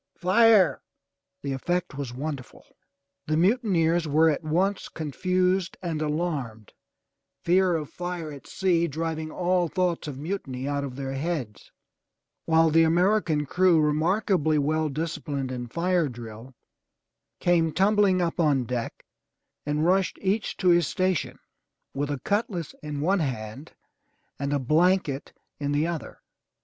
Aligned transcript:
Fire!'' 0.17 0.81
The 1.43 1.53
effect 1.53 1.93
was 1.93 2.11
wonderful. 2.11 2.65
The 3.27 3.37
mutineers 3.37 4.07
were 4.07 4.31
at 4.31 4.43
once 4.43 4.89
confused 4.89 5.77
and 5.79 6.01
alarmed, 6.01 6.73
fear 7.43 7.75
of 7.75 7.91
fire 7.91 8.31
at 8.31 8.47
sea 8.47 8.87
driving 8.87 9.29
all 9.29 9.67
thoughts 9.67 10.07
of 10.07 10.17
mutiny 10.17 10.67
out 10.67 10.83
of 10.83 10.95
their 10.95 11.11
heads, 11.13 11.71
while 12.45 12.71
the 12.71 12.81
American 12.81 13.45
crew 13.45 13.79
remarkably 13.79 14.57
well 14.57 14.89
disciplined 14.89 15.51
in 15.51 15.67
fire 15.67 16.09
drill, 16.09 16.55
came 17.39 17.71
tumbling 17.71 18.23
up 18.23 18.39
on 18.39 18.63
deck 18.63 19.05
and 19.67 19.85
rushed 19.85 20.17
each 20.19 20.57
to 20.57 20.69
his 20.69 20.87
station 20.87 21.37
with 21.93 22.09
a 22.09 22.19
cutlass 22.21 22.73
in 22.81 23.01
one 23.01 23.19
hand 23.19 23.73
and 24.39 24.51
a 24.51 24.57
blanket 24.57 25.31
in 25.59 25.71
the 25.73 25.85
other. 25.85 26.23